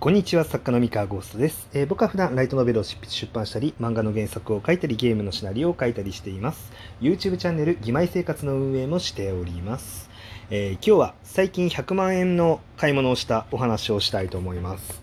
[0.00, 6.72] こんにちは、作家の三河ゴーストです、えー僕は普段ライトノベルを執筆出版したり、漫画の原作を書いたり、ゲームのシナリオを書いたりしています。
[7.02, 10.08] YouTube チャンネル、義妹生活の運営もしております。
[10.48, 15.02] えー今日は最近100万円の買い物をしたお話をしたいと思います。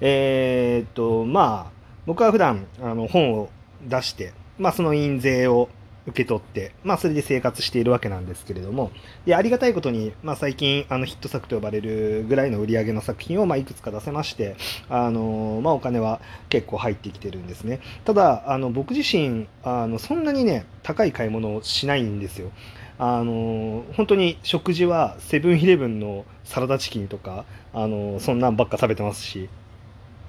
[0.00, 1.72] えーっと、まあ、
[2.06, 3.50] 僕は普段あの本を
[3.86, 5.68] 出して、まあ、その印税を
[6.08, 8.90] 受け取って、まあ、それで生活しているわけなんですけれども、
[9.26, 14.56] で、ありがたいことに、まあ、最近、あの、ヒット作と呼ばれるぐらいの売り上げの作品を、ま、いくつか出せまして、
[14.88, 17.80] あの、まあ、お金は結構入ってきてるんですね。
[18.04, 22.50] ただ、あの、僕自身、あの、そんなにね、高い買い物をしないんですよ。
[22.98, 29.48] あの、本当に食事はセブンイレブンのサラダチキンとか、あの、そんなんばっか食べてますし、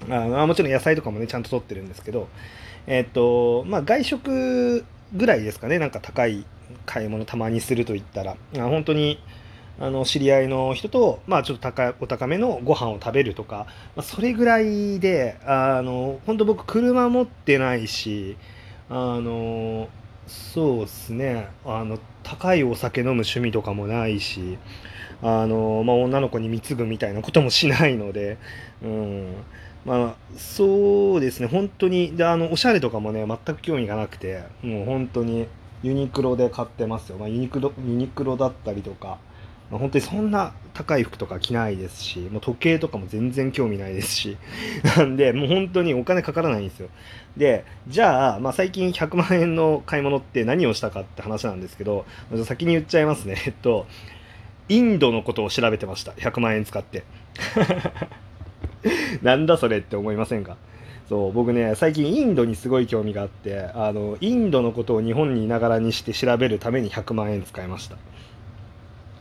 [0.08, 2.28] あのもちろん野菜とかもね、ちゃんと取ってるんですけど、
[2.88, 6.46] えっと、まあ、外食ぐらいですかね、なんか高い
[6.86, 9.20] 買い物たまにすると言ったら、あ本当に、
[9.80, 18.38] あの、知り合いの人と、まあ、ちょっと高い、お高めのご飯を食べるとか、まあ、それぐらいで、あの、本当僕、車持ってないし、
[18.90, 19.88] あの、
[20.28, 24.58] そうですね、あの、高いお酒飲む趣味とかもないし、
[25.22, 28.38] あの、まあ、女の子に貢ぐみたいなこともしないので、
[28.84, 29.36] うん。
[29.86, 35.48] まあ、そうですね、本当に、で、あの、おしゃれとかもね、全く興味がなくて、もう本当に、
[35.82, 37.18] ユニクロで買ってますよ。
[37.18, 39.18] まあ、ユニクロ、ユニクロだったりとか、
[39.72, 44.38] まあ、本当にそんな高い服とか着ないですし、もう時計とかも全然興味ないですし、
[44.98, 46.90] なんで、もう本当にお金かからないんですよ。
[47.38, 52.06] で、じゃあ、まあ、最近100万円の買い物って何をしたかって話なんですけど、
[52.44, 53.42] 先に言っちゃいますね。
[53.46, 53.88] えっと、
[54.68, 56.12] インドのことを調べてました。
[56.14, 57.04] 100万円使って。
[59.22, 60.58] なんだそれって思いませんか？
[61.10, 67.98] そう僕ね最近インドにすごい興味があってあのインドのことを日本にいながらにして調べるために100万円使いました。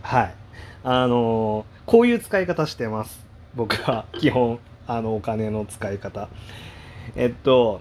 [0.02, 0.34] はい。
[0.84, 3.26] あのこういう使い方してます。
[3.54, 6.28] 僕は基本あのお金の使い方。
[7.16, 7.80] えっと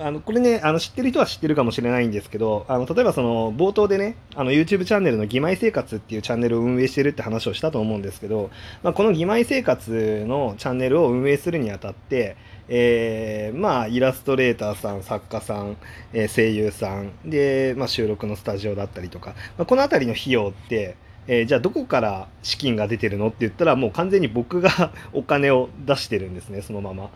[0.00, 8.50] あのこれねあの知ってる人は知ってるかもしれないんですけどあの例えばその冒頭でねあの YouTube チャンネルの「義妹生活」っていうチャンネルを運営してるって話をしたと思うんですけど、
[8.82, 12.36] まあ、この「義妹生活」のチャンネルを運営するにあたって、
[12.68, 15.76] えーまあイラストレーターさん作家さん、
[16.12, 20.96] えー声優さんで、まあ、収録のスタジオだったりとか、まあ、この辺りの費用って
[21.26, 27.10] えーじゃあどこから資金が出てるのって言ったらもう完全に僕が お金を出してるんですねそのまま。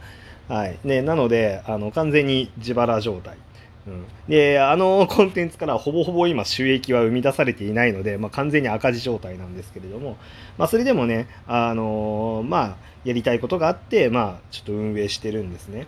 [0.48, 3.36] はいね、なのであの完全に自腹状態。
[3.84, 10.16] うん、であの コンテンツからほぼほぼ今収益は生み出されていないので、まあ、完全に赤字状態なんですけれども、
[10.56, 15.86] まあ、それでもね、あのまあ、やりたいことがあって、まあ、ちょっと運営してるんですね。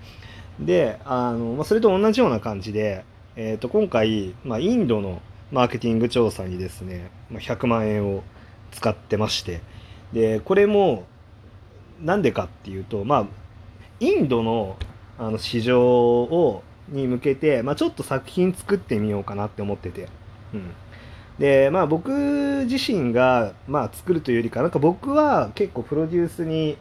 [0.59, 3.05] であの、まあ、それと同じような感じで、
[3.37, 5.21] えー、と今回、まあ、インドの
[5.53, 8.23] マーケティング調査にですね、まあ、100万円を
[8.73, 9.61] 使ってまして
[10.13, 11.05] でこれも
[12.03, 13.27] なんでかっていうとまあ
[14.00, 14.77] インドの
[15.19, 20.09] あの市場をに向けて、まあ、ちょっと作品作ってみようかなって思ってて、
[20.53, 20.71] うん、
[21.38, 26.77] でまあ僕自身が、まあ、作るというよりかなんか僕は結構プロデュースに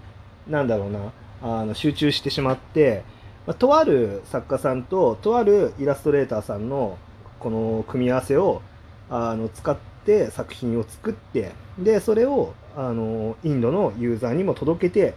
[0.48, 3.04] なんだろうなあの集中してしまって、
[3.46, 6.98] まあ、とある作家さんととあるイラストレーターさんの
[7.40, 8.62] この組み合わせを
[9.10, 15.16] あの使って作品を作ってでそれをあのインドのユーザーにも届けて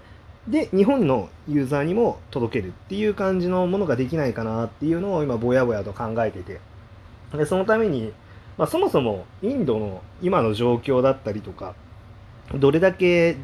[0.48, 6.60] で日本のユーザーにも届けるっていう感じのものができないかなっていうのを今ぼやぼやと考えてて
[7.36, 8.12] でそのために、
[8.56, 11.74] まあ、そもそもインドの今の状況だったりとか
[12.54, 13.36] どれだけ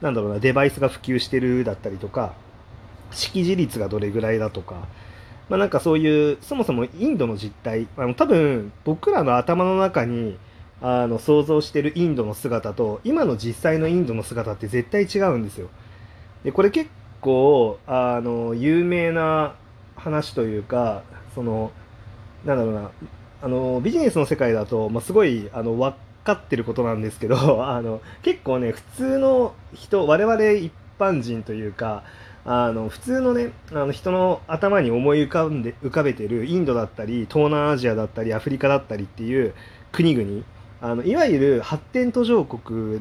[0.00, 2.34] なんだろうなデバイスが普及してるだったりとか
[3.10, 4.86] 識字率がどれぐらいだとか
[5.52, 10.38] まあ、なんかそういうそもそもインドの実態あの多分僕らの頭の中に
[10.80, 15.68] あの想像してるインドの姿と今の実際のインドの姿って絶対違うんですよ。
[16.44, 19.54] でこれ結構あの有名な
[19.96, 21.02] 話というか
[21.34, 21.70] その
[22.44, 22.90] なんだろうな
[23.42, 32.02] あのビジネスの世界だと、まあ、すごいあの分かってることなんですけど あの結構ね普通の人我々一般人というか
[32.44, 39.54] あの普通のねあの人の頭に思い浮かんで浮かべてるインドだったり東南アジアだったりアフリカだったりっていう
[39.92, 40.44] 国々
[40.80, 43.00] あのいわゆる発展途上国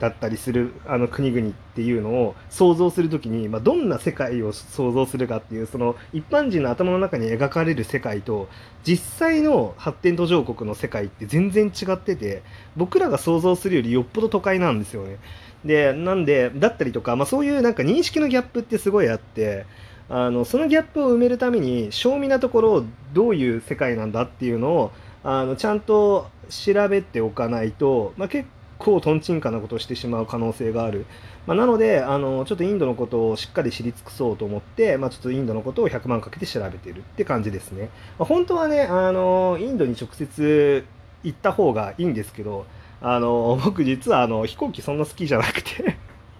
[0.00, 8.48] だったりするあの国々っていうのを想像するときに、まあ、どんな世界を想像するかっていうその一般人の頭の中に描かれる世界と
[8.84, 12.42] 実際の発展途上国の世界って全然違ってて
[12.76, 15.18] 僕らが想像するよりよっぽど都会なんですよね。
[15.64, 19.64] でなんでだったりとか、まあ、そういうなんか認識のギャップってすごいあって
[20.10, 24.92] あのそのギャップを埋めるために正味なところをどういう世界なんだっていうのを
[25.22, 28.46] あのちゃんと調べておかないと、まあ、結
[28.78, 31.06] 構とんちんかなことをしてしまう可能性がある、
[31.46, 40.84] まあ、なのであのちょっとインドのことをしっかり知り尽くそうと思って、まあ、ちょっとインドのことを100万かけて調べてるって感じですね、まあ、本当はねあのインドに直接
[41.22, 42.66] 行った方がいいんですけど
[43.00, 45.96] あの僕実はあの飛行機そんな好きじゃなくて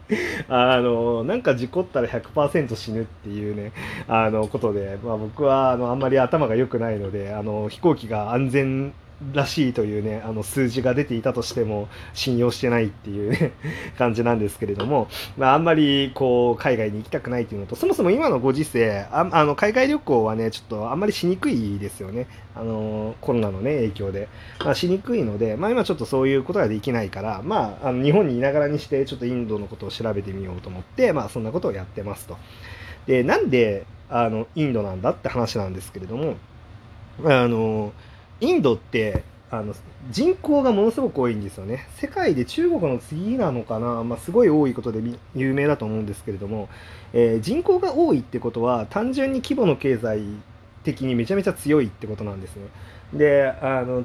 [0.48, 3.72] あのなんか事故ったら100%死ぬっていうね
[4.06, 8.92] あのことで、まあ、僕はあのあんまり頭が良くないのであの飛行機が安全
[9.32, 13.52] らしいというねあの数字が出ていたとしても信用してないっていうね
[13.96, 24.28] 感じなんですけれども、まあ、あんまりこう海外に行きたくないっていうのとそもそも今のご時世ああの海外旅行はねちょっとあんまりしにくいですよねあのコロナのね影響で、
[24.64, 32.36] まあ、しにくいので、まあ、今ちょっとそういうことができないからまああの日本にいながらにしてちょっとインドのことを調べてみようと思ってまあそんなことをやってますと。
[33.06, 36.36] でなんであのインドなんだって話なんですけれども
[37.24, 37.92] あの
[38.40, 39.74] インドってあの
[40.10, 41.86] 人口がものすごく多いんですよね。
[41.96, 45.00] 世界で中国の次なのかな、まあ、すごい多いことで
[45.34, 46.68] 有名だと思うんですけれども、
[47.12, 50.22] えー、人口が多いってことは単純に規模の経済
[50.82, 52.62] 的にめちゃめちゃ強いってことなんですね。
[53.12, 54.04] であの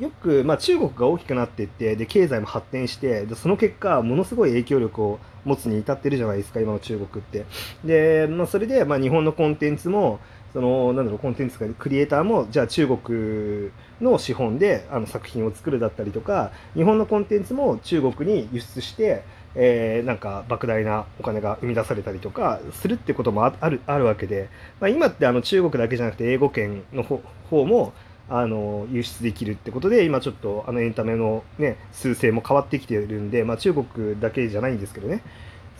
[0.00, 7.44] よく、まあ、中国が大きくなっていってで経済も発展してでその結果ものすごい影響力を持つに至ってるじゃないですか今の中国って。
[7.84, 10.18] で、まあ、それで、まあ、日本のコンテンツも
[10.52, 13.70] そのなんだろうコンテンツかクリエイターもじゃあ中国
[14.00, 19.22] の資本であの作品を作るだったりとか日本のコンテンツも中国に輸出して、
[19.54, 24.48] えー、なんか莫大なお金が生み出されたりとかするってこともあるあるわけで、
[24.80, 27.92] まあ、今ってあの中国だけじゃなくて英語圏の方も
[28.28, 35.22] あの輸出できるってことで今ちょっとあのエンタメの、ね、数勢も変わってきてるんで、まあ、中国だけじゃないんですけどね。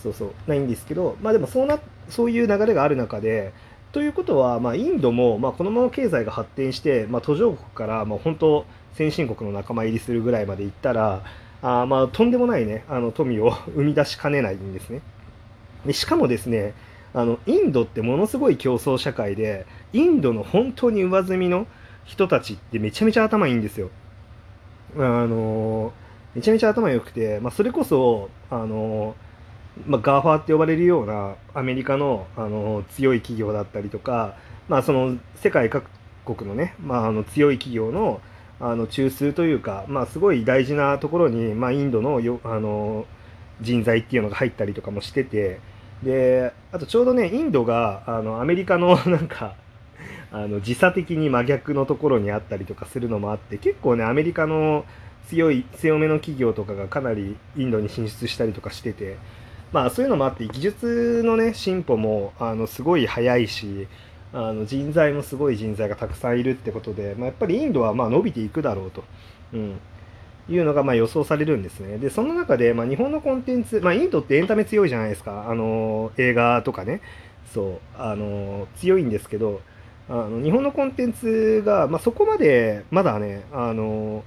[0.02, 1.78] そうそうないんですけどまあでもそうな
[2.08, 3.52] そういう流れがある中で
[3.92, 8.64] ということは、まあ、インドも、まあ、このまま経済が発展して、まあ、途上国から、まあ、本当
[8.94, 11.24] 先進国の仲間入りするぐらいまでいったら
[11.62, 15.00] あまあとんでもないねあの富を 生み出しかねないんですね。
[15.84, 16.74] でしかもですね
[17.12, 21.66] あのインドってものすごい競争社会でインドの本当に上澄みの
[22.04, 23.90] 人たちってめちゃめちゃ頭いいんですよ。
[24.96, 25.92] あの
[26.34, 29.14] めちゃめちゃ頭良くて、まあ、それこそあの
[29.86, 34.36] まあ、 GAFA って呼ばれるようなアメリカのあの強い企業だったりとか、
[34.68, 35.84] まあ、その世界各
[36.24, 38.20] 国のね、まあ、あの強い企業の
[38.62, 43.06] あの中枢というか、まあ、すごい大事なところに、まあ、インドのよあの
[43.62, 45.60] 人材っていうのが入ったりとかもしてて
[46.02, 49.54] であとちょうどねインドがあのアメリカの なんか
[50.30, 54.84] あの時差的に真逆のところにあったりとかするのもあって結構ねアメリカの
[55.28, 59.16] 強い強めの企業とかがかなりインドに進出したりとかしてて
[59.72, 63.86] まあそういうのもあって技術のね進歩もあのすごい早いし
[64.32, 69.04] あの人材もすごい人材がたくさんいるってことで、まあ、やっぱりインドはま伸びていくだろうと、
[69.52, 69.80] うん、
[70.48, 71.98] いうのがま予想されるんですね。
[71.98, 75.48] でその中でま日本のコンテンツ、まあ、インドってエンタメ強いじゃないですか。
[75.48, 77.00] あの映画とかね。
[77.52, 78.00] そう。
[78.00, 79.60] あの強いんですけど
[80.08, 84.22] あの日本のコンテンツが、まあ、そこまでまだねあの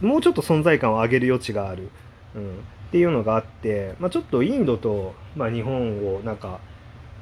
[0.00, 1.90] もうちょっと存在感を上げる余地がある。
[2.34, 2.60] うん。
[2.94, 6.60] っていうのがあって、まあ、ちょっとインドと、まあ、日本をなんか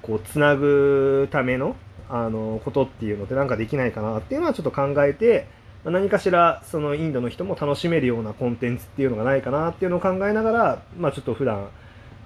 [0.03, 1.77] こうつなぐための
[2.11, 5.47] あのことっていうのってなんかできないかなっていうのはちょっと考えて、
[5.83, 11.71] まあ、何かしらそのインドの人も楽しめるようなコンテンツっていうのがないかなっていうのを考えながら、まあ、ちょっと普段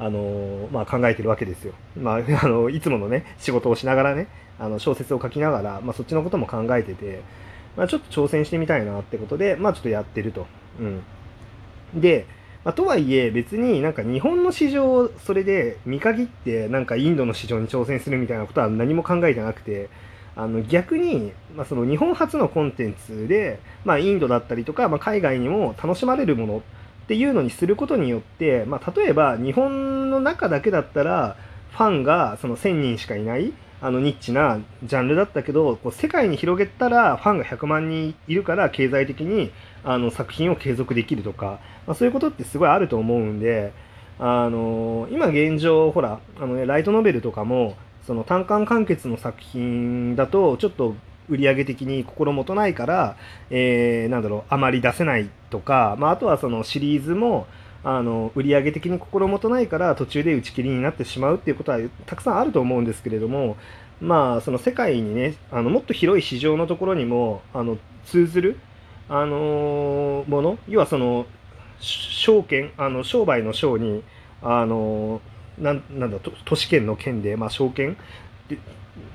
[0.01, 1.73] あのまあ、考えてるわけですよ。
[1.97, 4.27] まあ、 あのいつものね仕事をしながらね
[4.59, 7.21] あの小説を書きながら、まあ、そっちのことも考えてて、
[7.77, 10.49] まあ、ちょっと挑戦してみたいなってことで、まあ、ちょっとやってると。
[10.81, 11.03] うん、
[11.95, 12.27] で
[12.67, 19.89] まあ、とはいえ別になんか日本の市場をそれで見限ってなんかインドの市場に挑戦するみたいなことは何も考えてなくて
[20.35, 31.37] あの逆に、まあ、その日本初のコンテンツで、まあ、インドだったりとか、まあ、海外にも楽しまれるものっていうのにすることによって、まあ、例えば日本の中だけだったら
[31.71, 39.53] ファンがその1000人しかいないあのニッチなジャンルだったけどこう世界に広げたらファンが100万人いるから経済的に
[39.87, 43.73] あの作品を継続できるとか、まあ、そういうことってすごいあると思うんで
[44.19, 50.97] あの今現状ほらあの、ね、ライトノベルとかもその単館完結の作品だとちょっと
[51.29, 53.17] 売上的に心もとないから、
[53.51, 57.47] えー、なんだろうあまり出せないとか、まあ、あとはそのシリーズも
[57.85, 63.57] あの売上的に心もとないから途中で打ち切りになってしまうっていうことはたくさんあると思うんですけれども
[64.01, 68.59] まあその世界にねあのもっと広い市場のところにもあの通ずる
[69.09, 70.59] あのもの？
[70.69, 71.27] 要はその
[71.81, 72.73] 証券？
[72.77, 74.03] あの商売の商に
[74.43, 75.21] あの
[75.59, 77.97] なんなんだ都市圏の県で、まあ、証券？
[78.49, 78.59] で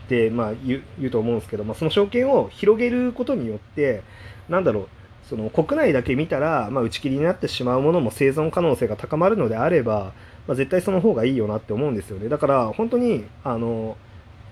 [0.09, 4.03] で、まあ、言う言うと思うんですけど、まあ、その証券を広げることによって
[4.49, 4.87] なんだろう
[5.27, 10.13] その国内だけ見たら、まあ、打ち切りになってしまうものも生存可能性が高まるのであれば、
[10.47, 12.27] まあ、絶対その方がいいよなって思うんですよね。
[12.27, 13.95] だから本当にあの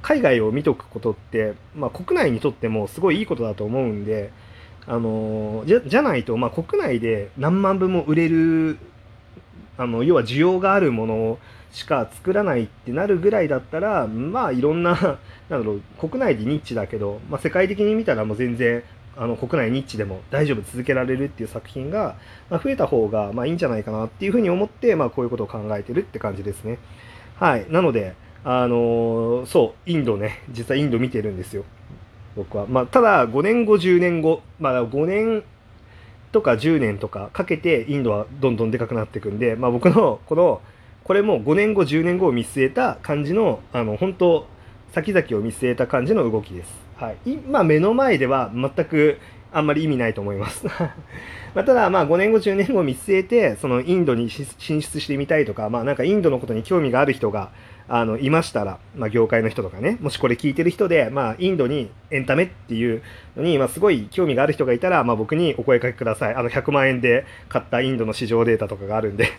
[0.01, 4.31] 海外を見とくことって、まあ、国内にとってもすごいいいことだと思うんで
[4.89, 8.79] あのじゃじゃないと、まあ、国内で何万部も売れる
[9.77, 11.38] あの要は需要があるもの
[11.72, 18.81] しか作らないってなるぐらいだったらまあいろんな なんだろう国内でニッチだけど、まあ、世界的に見たらもう全然
[19.15, 22.15] あの国内ニッチでも大丈夫続けられるっていう作品が、
[22.50, 26.79] まあ、増えた方がまあいいんじゃないかなっていうふうに思って、まあ、こういうことを考えてるって感じですね。
[27.36, 27.67] はい。
[27.69, 31.63] なので、あのー、そう、インドね、実際インド見てるんですよ。
[32.36, 32.65] 僕は。
[32.67, 35.43] まあ、ただ、5年後、10年後、まあ、5年
[36.31, 40.62] とか10年とかかけて、インドはどんどんでかくなっていくんで、まあ、僕の、この、
[41.03, 44.48] これも5年後、10年後を見据えた感じの、あの、本当
[44.93, 46.88] 先々を見据えた感じの動きです。
[46.99, 49.19] はい、今目の前では全く
[49.53, 50.65] あんまり意味ないと思います。
[51.55, 57.51] まただまあ5年後10年後見据えてそのインドに進出してみたいとかまあなんかインドのことに興味がある人が
[57.87, 63.01] あのいましたら、まあ、業界の人とかねもしこれ聞いてる人で、まあ、インドにエンタメっていう
[63.35, 66.35] のに、まあ、すごい興味がある人がいたら、まあ、僕にお声かけください。
[66.35, 69.29] あの100万円で買ったインドの市場データとかがあるんで。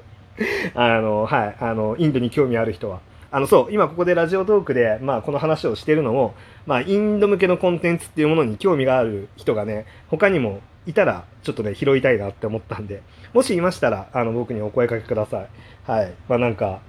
[0.74, 1.56] あのはい。
[1.58, 3.00] あのインドに興味ある人は。
[3.32, 6.34] あのそう今ここでラジオトークで、まあ、この話をしてるのも、
[6.66, 15.48] まあ、インド向けのコンテンツっていうものに興味がある人がね他にもいたらちょっとね拾いたいなって思ったんでもしいましたらあの僕にお声かけください。
[15.90, 16.12] はい。
[16.28, 16.80] まあなんか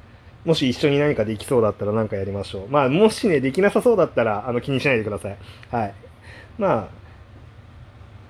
[0.43, 2.67] もし一緒に何かできそうだったら何かやりましょう。
[2.67, 5.37] まあもしねできなさそうだったらあの気にしないでください。
[5.69, 5.93] はい。
[6.57, 7.00] まあ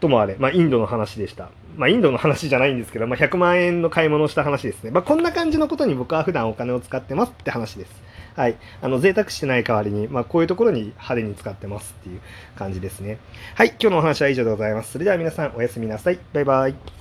[0.01, 1.50] ともあれ、まあ、インドの話でした。
[1.77, 4.91] まあ、インドの話じゃないんですけど、まあ、100万円の買い物をした話ですね。
[4.91, 7.91] まあ、こんな感じのことに僕は普段お金を使ってますって話です。
[8.36, 8.58] はい。
[8.81, 12.22] あの、贅沢してない代わりに、まあ、こういうところに派手に使ってますっていう
[12.58, 13.20] 感じですね。
[13.55, 13.70] はい。
[13.70, 14.93] 今日のお話は以上でございます。
[14.93, 16.20] それでは皆さん、おやすみなさい。
[16.34, 17.00] バイバイ。